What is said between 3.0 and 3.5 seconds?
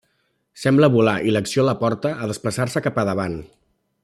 a davant.